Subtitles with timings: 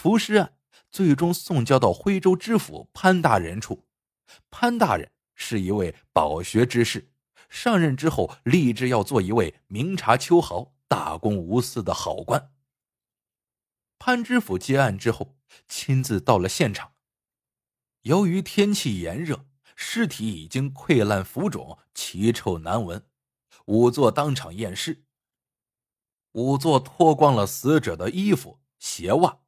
[0.00, 0.56] 浮尸案
[0.90, 3.86] 最终送交到徽州知府潘大人处。
[4.50, 7.12] 潘大人是一位饱学之士，
[7.50, 12.50] 上任之后立志要做一位明察秋毫、大公无私的好官。
[13.98, 15.36] 潘知府接案之后，
[15.68, 16.94] 亲自到了现场。
[18.00, 19.44] 由于天气炎热，
[19.76, 23.04] 尸体已经溃烂浮肿，奇臭难闻。
[23.66, 25.04] 仵作当场验尸。
[26.32, 29.40] 仵作脱光了死者的衣服、鞋袜，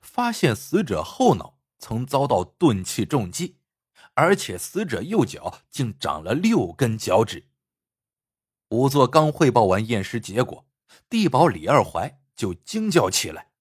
[0.00, 3.58] 发现死者后脑曾遭到钝器重击，
[4.14, 7.48] 而且死者右脚竟长了六根脚趾。
[8.68, 10.66] 仵作刚汇报完验尸结果，
[11.08, 13.52] 地保李二怀就惊叫起来：“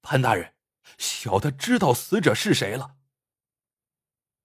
[0.00, 0.54] 潘大人，
[0.96, 2.96] 小的知道死者是谁了。”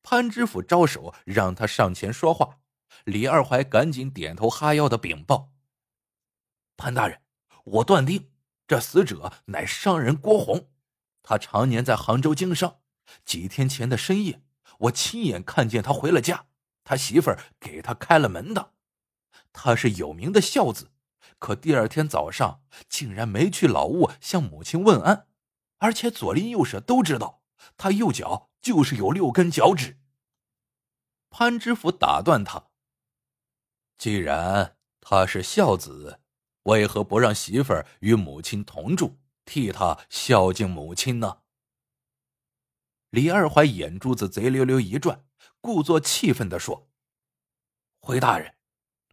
[0.03, 2.59] 潘知府招手让他上前说话，
[3.05, 5.53] 李二怀赶紧点头哈腰的禀报
[6.75, 7.21] ：“潘大人，
[7.63, 8.31] 我断定
[8.69, 10.69] 这死者乃商人郭洪，
[11.23, 12.79] 他常年在杭州经商。
[13.25, 14.43] 几天前的深夜，
[14.81, 16.45] 我亲眼看见他回了家，
[16.83, 18.73] 他媳妇儿给他开了门的。
[19.51, 20.91] 他是有名的孝子，
[21.39, 25.25] 可第二天早上竟然没去老屋向母亲问安，
[25.79, 27.41] 而且左邻右舍都知道
[27.75, 30.01] 他右脚。”就是有六根脚趾。
[31.29, 32.71] 潘知府打断他
[33.97, 36.19] ：“既然他是孝子，
[36.63, 41.39] 为何不让媳妇儿与母亲同住，替他孝敬母亲呢？”
[43.11, 45.25] 李二怀眼珠子贼溜溜一转，
[45.61, 46.89] 故作气愤的说
[48.01, 48.55] ：“回大人，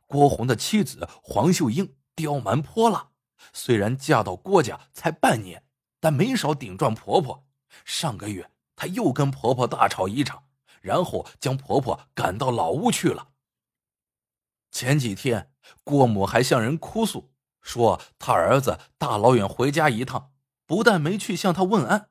[0.07, 3.11] 郭洪的妻子黄秀英刁蛮泼辣，
[3.53, 5.65] 虽然嫁到郭家才半年，
[6.01, 7.47] 但没少顶撞婆婆。
[7.85, 10.51] 上个月。”她又跟婆婆大吵一场，
[10.83, 13.31] 然后将婆婆赶到老屋去了。
[14.71, 15.51] 前几天，
[15.83, 17.33] 郭母还向人哭诉
[17.67, 20.31] 说，他儿子大老远回家一趟，
[20.67, 22.09] 不但没去向他问安，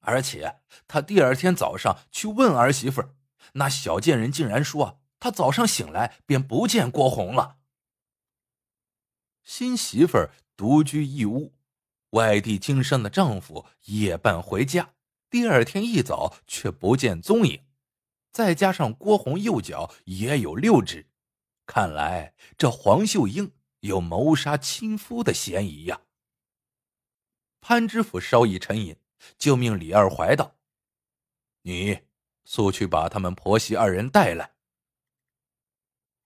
[0.00, 3.02] 而且他第二天早上去问儿媳妇
[3.54, 7.56] 那小贱人竟然说他早上醒来便不见郭红了。
[9.42, 11.54] 新媳妇独居一屋，
[12.10, 14.90] 外地经商的丈夫夜半回家。
[15.30, 17.62] 第二天一早却不见踪影，
[18.30, 21.08] 再加上郭红右脚也有六指，
[21.64, 26.00] 看来这黄秀英有谋杀亲夫的嫌疑呀。
[27.60, 28.96] 潘知府稍一沉吟，
[29.36, 30.56] 就命李二怀道
[31.62, 32.00] ：“你
[32.44, 34.54] 速去把他们婆媳二人带来。”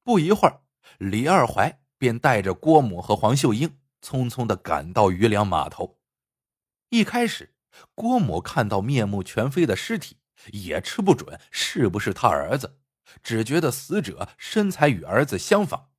[0.04, 0.62] 不一会儿，
[0.98, 5.98] 李二怀便带着郭母和黄秀英匆匆的赶到余粮码头。
[6.90, 7.54] 一开始。
[7.94, 10.18] 郭母看到面目全非的尸体，
[10.52, 12.78] 也吃不准是不是他儿子，
[13.22, 15.90] 只觉得死者身材与儿子相仿。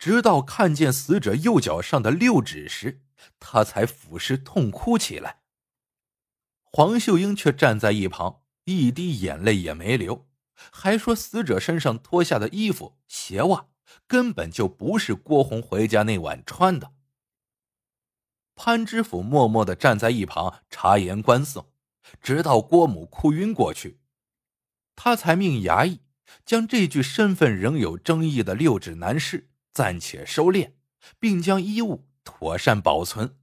[0.00, 3.02] 直到看见死者右脚上的六指时，
[3.38, 5.42] 他才俯尸痛哭起来。
[6.64, 10.26] 黄秀英却站在一旁，一滴眼泪也没流，
[10.72, 13.66] 还说死者身上脱下的衣服、鞋袜
[14.06, 16.92] 根本就不是郭红回家那晚穿的。
[18.54, 21.70] 潘知府默默的站在一旁察言观色，
[22.22, 24.00] 直到郭母哭晕过去，
[24.96, 26.00] 他才命衙役
[26.46, 30.72] 将这具身份仍有争议的六指男尸暂且收敛，
[31.18, 33.38] 并将衣物妥善保存。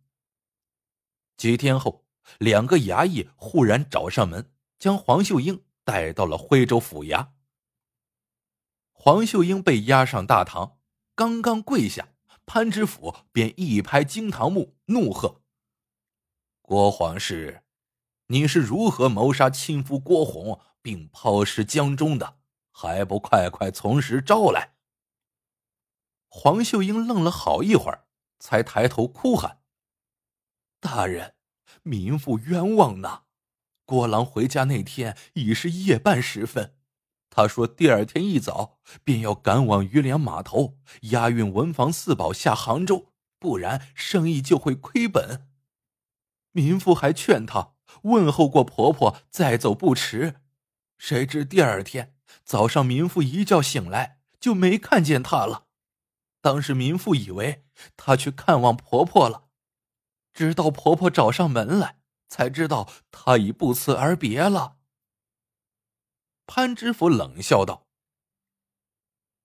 [1.35, 2.05] 几天后，
[2.39, 7.29] 两个衙役忽然找上门，将黄秀英带到了徽州府衙。
[8.91, 10.79] 黄秀英被押上大堂，
[11.15, 12.09] 刚刚跪下。
[12.49, 15.41] 潘知府便一拍惊堂木，怒喝
[16.63, 17.61] ：“郭皇室，
[18.27, 22.39] 你是如何谋杀亲夫郭洪，并抛尸江中的？
[22.71, 24.75] 还不快快从实招来！”
[26.27, 28.05] 黄秀英愣了好一会儿，
[28.39, 29.59] 才抬头哭喊
[30.79, 31.35] ：“大人，
[31.83, 33.23] 民妇冤枉呐！
[33.85, 36.75] 郭郎回家那天已是夜半时分。”
[37.29, 45.47] 他说：“第二天一早便要赶往余粮码头押运文房四宝下杭州，不然生意就会亏本。”
[46.51, 50.41] 民妇还劝他问候过婆婆再走不迟。
[50.97, 55.66] 谁知第二天早上，民妇一觉醒来就没看见他了。
[56.47, 57.65] 当时民妇以为
[57.97, 59.49] 她去看望婆婆了，
[60.33, 61.99] 直到婆婆找上门来，
[62.29, 64.77] 才知道她已不辞而别了。
[66.45, 67.89] 潘知府冷笑道：“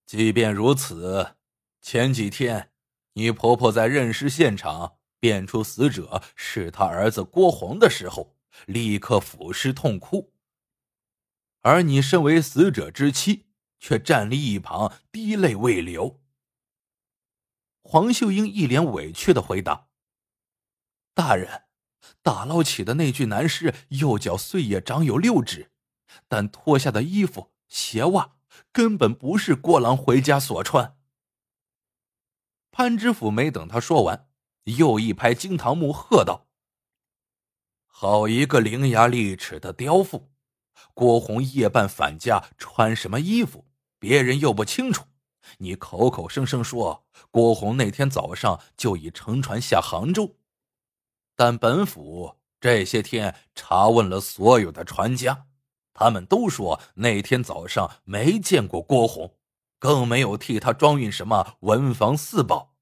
[0.07, 1.35] 即便如此，
[1.81, 2.71] 前几天
[3.15, 10.31] 你婆婆在认尸现场辨出死者是她儿子郭洪的时候，立刻俯尸痛哭。
[11.63, 13.47] 而你身为死者之妻，
[13.77, 16.21] 却站立一旁，滴泪未流。”
[17.83, 19.87] 黄秀英一脸委屈的回答
[21.13, 21.65] ：“大人，
[22.21, 25.71] 打捞起的那具男尸右脚碎叶长有六指，
[26.27, 28.37] 但脱下的衣服、鞋袜
[28.71, 30.97] 根本不是郭郎回家所穿。
[32.71, 34.27] 潘知府没等他说完，
[34.63, 36.47] 又一拍惊堂木，喝道
[37.85, 40.31] ：“好一个伶牙俐齿的刁妇！
[40.95, 43.67] 郭红夜半返家，穿什么衣服？
[43.99, 45.05] 别人又不清楚。
[45.57, 50.37] 你口口声声说郭红那天早上就已乘船下杭州。”
[51.35, 55.47] 但本府这些天查问了所有的船家，
[55.93, 59.35] 他们都说那天早上没见过郭红，
[59.79, 62.75] 更没有替他装运什么文房四宝。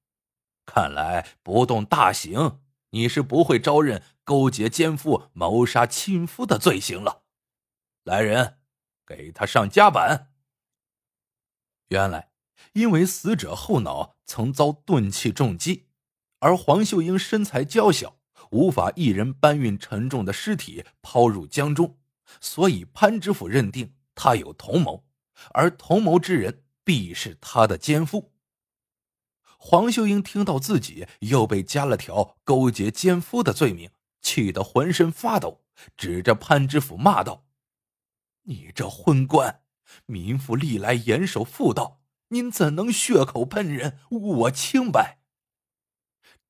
[0.64, 2.60] 看来不动大刑，
[2.90, 7.22] 你是不会招认勾结奸夫、谋杀亲夫的罪行了。
[8.04, 8.58] 来人，
[9.06, 10.32] 给他上夹板。
[11.88, 12.31] 原来，
[12.72, 15.86] 因为死者后脑曾遭钝器重击，
[16.40, 18.18] 而黄秀英身材娇小。
[18.50, 21.98] 无法一人搬运沉重的尸体抛入江中，
[22.38, 25.06] 所以潘知府认定他有同谋，
[25.52, 28.34] 而同谋之人必是他的奸夫。
[29.56, 35.62] 黄秀英听到自己又被加了条勾结奸夫的罪名，气得浑身发抖，
[35.96, 37.46] 指着潘知府骂道
[38.44, 39.62] ：“你这昏官！
[40.04, 42.01] 民妇历来严守妇道，
[42.32, 45.18] 您怎能血口喷人，污我清白？”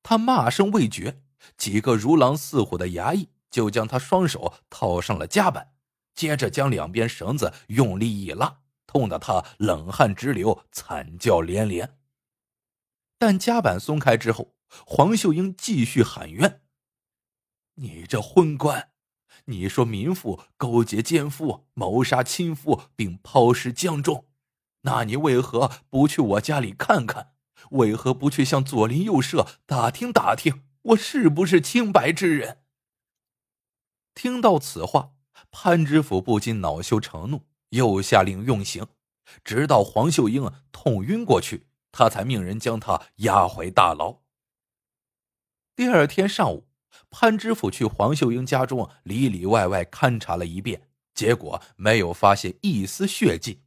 [0.01, 1.21] 他骂声未绝。
[1.57, 5.73] 几个如狼似虎的衙役就将他双手套上了夹板，
[6.15, 11.97] 接着将两边绳子用力一拉，痛得他冷汗直流，惨叫连连。
[13.19, 14.55] 但夹板松开之后，
[14.85, 16.61] 黄秀英继续喊冤
[17.75, 18.91] ：“你这昏官，
[19.45, 24.27] 你说民妇勾结奸夫，谋杀亲夫，并抛尸江中，
[24.83, 27.33] 那你为何不去我家里看看？
[27.71, 32.57] 为何不去向左邻右舍打听打听？”我是不是清白之人？
[34.13, 35.11] 听到此话，
[35.49, 38.85] 潘知府不禁恼羞成怒，又下令用刑，
[39.45, 44.19] 直到黄秀英痛晕过去，他才命人将他押回大牢。
[45.73, 46.67] 第二天上午，
[47.09, 53.61] 潘知府去黄秀英家中里里外外勘察了一遍，结果没有发现一丝血迹。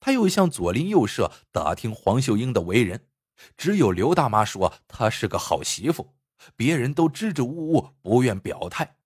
[0.00, 3.06] 他又向左邻右舍打听黄秀英的为人，
[3.56, 6.14] 只有刘大妈说她是个好媳妇。
[6.56, 8.96] 别人都支支吾吾，不愿表态。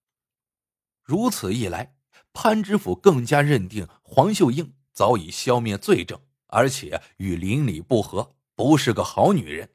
[1.03, 1.97] 如此一来，
[2.33, 9.71] 潘知府更加认定黄秀英早已消灭罪证，而且与邻里不和，不是个好女人。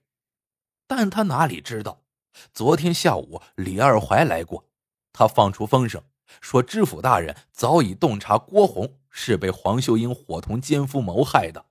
[0.88, 2.06] 但他哪里知道，
[2.54, 4.69] 昨天下午李二怀来过，
[5.12, 6.01] 他放出风声
[6.42, 11.66] 说，知府大人早已洞察郭红是被黄秀英伙同奸夫谋害的，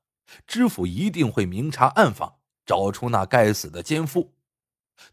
[0.47, 4.35] 知府一定会明察暗访，找出那该死的奸夫。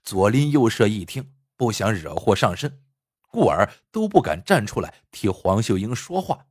[0.03, 2.81] 左邻右舍一听，不想惹祸上身，
[3.29, 6.47] 故而都不敢站出来替黄秀英说话。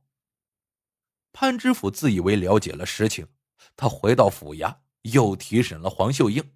[1.33, 3.27] 潘知府自以为了解了实情，
[3.75, 6.53] 他回到府衙，又提审了黄秀英，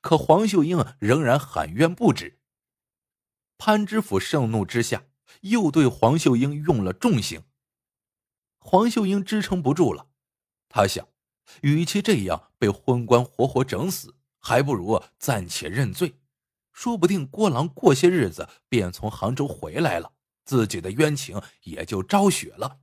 [0.00, 2.38] 可黄秀英仍然喊冤不止。
[3.58, 5.04] 潘知府盛怒之下，
[5.40, 7.42] 又对黄秀英用了重刑。
[8.58, 10.06] 黄秀英支撑不住了，
[10.68, 11.08] 他想，
[11.62, 16.14] 与其这样被昏官活活整死，还不如暂且认罪。
[16.72, 20.12] 说不定郭郎过些日子便从杭州回来了，
[20.44, 22.80] 自己的冤情也就昭雪了。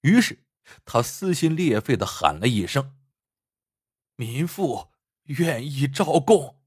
[0.00, 0.44] 于是
[0.84, 2.96] 他撕心裂肺的喊了一声
[4.16, 4.88] ：“民妇
[5.24, 6.60] 愿意招供。”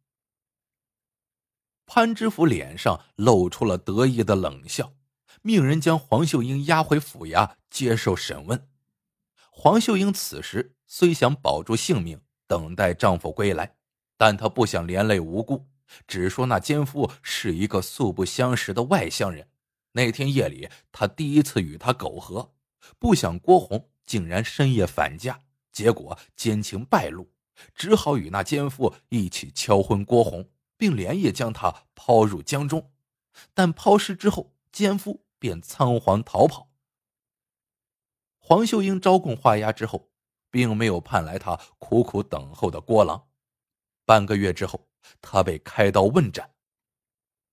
[1.86, 4.94] 潘知府脸上露出了得意的冷笑，
[5.42, 8.68] 命人将黄秀英押回府衙接受审问。
[9.52, 13.76] 黄秀英此时虽想保住性命，等待丈夫归来，
[14.18, 15.68] 但她不想连累无辜。
[16.08, 19.48] 只说那奸夫是一个素不相识的外乡人，
[19.92, 22.54] 那天夜里他第一次与他苟合，
[22.98, 27.32] 不想郭红竟然深夜返家，结果奸情败露，
[27.76, 32.92] 只好与那奸夫一起敲昏郭红，并连夜将他抛入江中。
[33.54, 36.72] 但抛尸之后，奸夫便仓皇逃跑。
[38.40, 40.10] 黄秀英招供画押之后，
[40.50, 43.28] 并没有盼来他苦苦等候的郭郎。
[44.06, 44.88] 半个月之后。
[45.22, 46.56] 他被开刀问斩，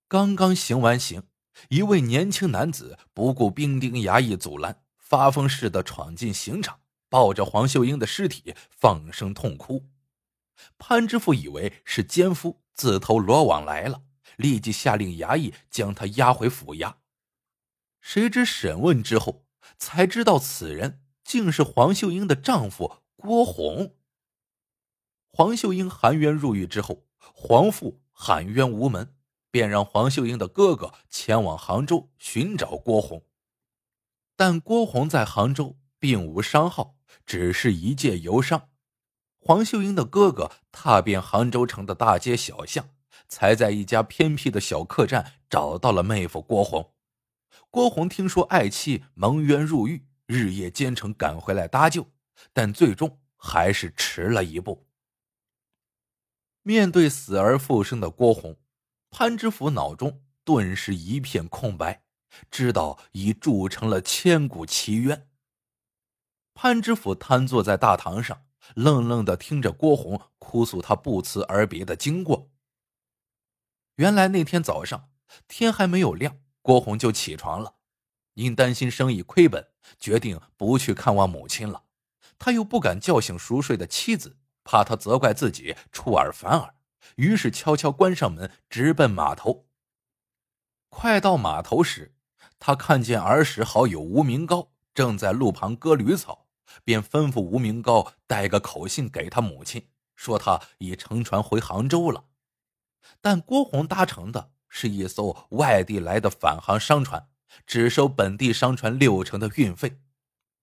[0.08, 1.24] 刚刚行完刑，
[1.68, 9.86] 一位年轻男子不顾兵丁衙役阻拦，发疯似的闯进刑场，抱着黄秀英的尸体放声痛哭。
[10.78, 14.02] 潘知府以为是奸夫自投罗网来了，
[14.36, 16.94] 立即下令衙役将他押回府衙。
[18.00, 19.44] 谁知审问之后，
[19.78, 23.96] 才知道此人竟是黄秀英的丈夫郭红。
[25.32, 27.04] 黄秀英含冤入狱之后。
[27.34, 29.14] 黄父喊冤无门，
[29.52, 33.24] 便让黄秀英的哥哥前往杭州寻找郭洪。
[34.34, 38.70] 但郭洪在杭州并无商号，只是一介游商。
[39.44, 42.90] 黄秀英的哥哥踏遍杭州城的大街小巷，
[43.26, 46.94] 才在一家偏僻的小客栈找到了妹夫郭洪。
[47.68, 52.06] 郭洪听说爱妻蒙冤入狱，日夜兼程赶回来搭救，
[52.52, 54.86] 但最终还是迟了一步。
[56.62, 58.56] 面对死而复生的郭洪，
[59.10, 62.04] 潘知府脑中顿时一片空白。
[62.48, 65.28] 知道已铸成了千古奇冤。
[66.54, 72.50] 潘知府瘫坐在大堂上，愣愣的听着郭红哭诉他不辞而别的经过。
[73.96, 75.10] 原来那天早上
[75.46, 77.74] 天还没有亮，郭红就起床了，
[78.34, 81.84] 因担心生意亏本，决定不去看望母亲了。
[82.38, 86.74] 他又不敢叫醒熟睡的妻子，怕他责怪自己出尔反尔，
[87.16, 89.66] 于是悄悄关上门，直奔码头。
[90.88, 92.14] 快到码头时，
[92.58, 96.41] 他看见儿时好友吴明高正在路旁割驴草，
[96.84, 102.24] 便吩咐吴明高带个口信给他母亲，说他已乘船回杭州了。
[103.20, 107.28] 但郭洪搭乘的是一艘外地来的返航商船，
[107.66, 109.98] 只收本地商船六成的运费。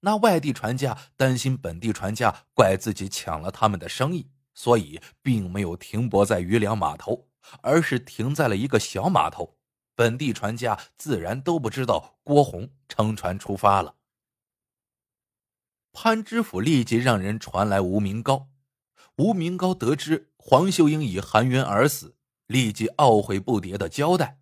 [0.02, 7.28] 那外地船家担心本地船家怪自己抢了他们的生意，所以并没有停泊在渔梁码头，
[7.62, 9.58] 而是停在了一个小码头。
[9.96, 13.96] 本地船家自然都不知道郭洪乘船出发了。
[16.02, 18.48] 潘知府立即让人传来吴明高。
[19.18, 22.16] 吴明高得知黄秀英已含冤而死，
[22.48, 24.40] 立即懊悔不迭的交代：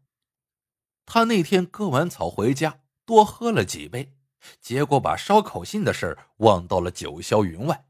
[1.07, 4.13] 他那天割完草回家，多喝了几杯，
[4.61, 7.87] 结果把捎口信的事忘到了九霄云外。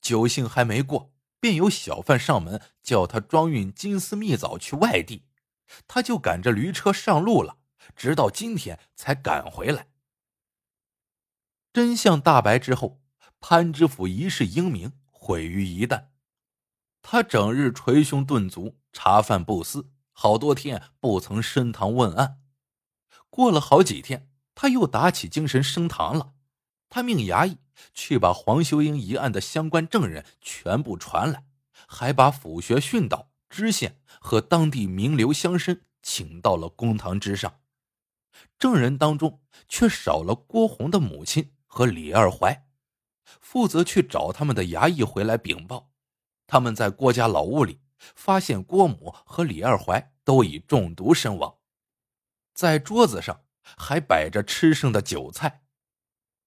[0.00, 5.24] 酒兴还没过，便有小贩上门叫他装运金丝蜜枣去外地。
[5.88, 7.56] 他就赶着驴车上路了，
[7.96, 9.88] 直到今天才赶回来。
[11.72, 12.99] 真相大白之后，
[13.40, 16.06] 潘知府一世英名毁于一旦。
[17.02, 22.40] 他整日捶胸顿足，茶饭不思，好多天不曾升堂问案。
[23.30, 26.34] 过了好几天，他又打起精神升堂了。
[26.88, 27.58] 他命衙役
[27.94, 31.44] 去把黄秀英一案的相关证人全部传来，
[31.86, 33.30] 还把府学训导。
[33.48, 37.58] 知县和当地名流乡绅请到了公堂之上，
[38.60, 42.68] 证人当中却少了郭红的母亲和李二怀。
[43.40, 45.90] 负责去找他们的衙役回来禀报，
[46.46, 51.56] 他们在郭家老屋里发现郭母和李二怀都已中毒身亡，
[52.54, 55.62] 在桌子上还摆着吃剩的酒菜。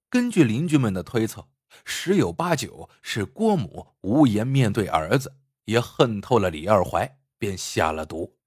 [0.10, 1.48] 根据邻居们的推测，
[1.86, 5.38] 十有八九是郭母无颜面对儿子。
[5.66, 8.38] 也恨透了李二怀，便下了毒。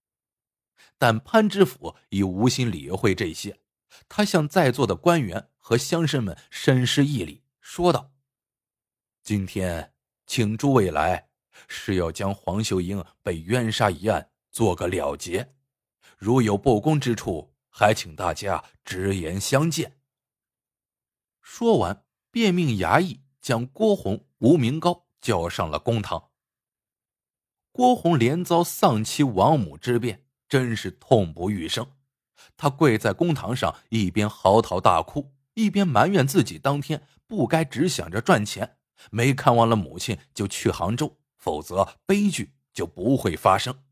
[0.99, 3.59] 但潘知府已无心理会这些，
[4.07, 8.13] 他向在座的官员和乡绅们深施一礼，说道
[9.27, 9.93] ：“今天
[10.25, 11.31] 请诸位来，
[11.67, 15.53] 是要将黄秀英被冤杀一案做个了结。
[16.17, 19.99] 如有不公之处，还请大家直言相见。”
[21.43, 26.31] 说完，便命衙役将郭洪、吴明高叫上了公堂。
[27.73, 31.85] 郭洪连遭丧妻亡母之变，真是痛不欲生。
[32.57, 38.79] 他跪在公堂上，一边嚎啕大哭，一边埋怨自己当天不该只想着赚钱，
[39.11, 43.83] 没看望了母亲就去杭州，否则悲剧就不会发生。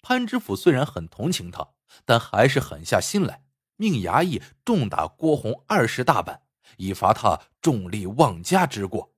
[0.00, 1.70] 潘知府虽然很同情他，
[2.04, 3.44] 但还是狠下心来，
[3.76, 6.42] 命衙役重打郭洪二十大板，
[6.76, 9.14] 以罚他重利妄加之过。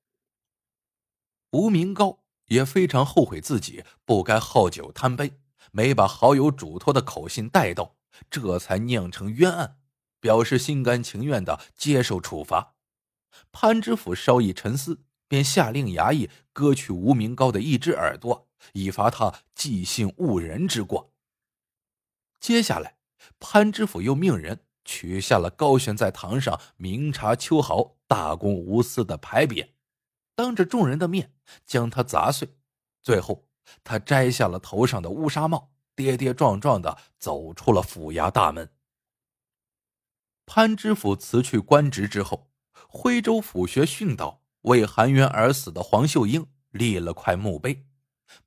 [1.50, 2.20] 吴明高。
[2.48, 5.40] 也非常后悔自己不该好酒贪杯，
[5.72, 7.96] 没把好友嘱托的口信带到，
[8.28, 9.78] 这才酿成冤案。
[10.20, 12.74] 表示心甘情愿的接受处罚。
[13.52, 21.12] 潘知府稍一沉思，便下令衙役割去吴明高的一只耳朵，以罚他记性误人之过。
[22.40, 22.98] 接下来，
[23.40, 29.70] 潘知府又命人取下了高悬在堂上“明察秋毫，大公无私”的牌匾。
[30.34, 31.32] 当着众人的面
[31.64, 32.56] 将他砸碎，
[33.02, 33.48] 最后
[33.82, 38.70] 他摘下了头上的乌纱帽，跌跌撞撞的走出了府衙大门。
[40.44, 42.50] 潘知府辞去官职之后，
[42.96, 47.84] 徽州府学训导为含冤而死的黄秀英立了块墓碑，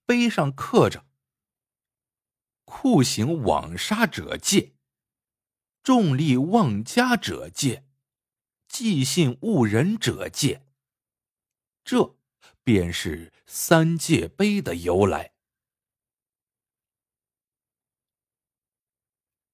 [0.05, 1.05] 碑上刻着
[2.63, 4.73] ：“酷刑枉杀者戒，
[5.83, 7.85] 重利妄加者戒，
[8.69, 10.65] 寄信误人者戒。”
[11.83, 12.15] 这
[12.63, 15.33] 便是三界碑的由来。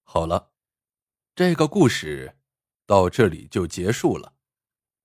[0.04, 0.54] 好了，
[1.34, 2.38] 这个故事
[2.86, 4.36] 到这里就结束了。